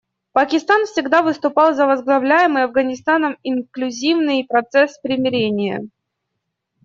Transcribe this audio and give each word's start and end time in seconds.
Пакистан 0.33 0.87
всегда 0.87 1.21
выступал 1.21 1.75
за 1.75 1.85
возглавляемый 1.85 2.63
Афганистаном 2.63 3.37
инклюзивный 3.43 4.43
процесс 4.43 4.97
примирения. 4.97 5.83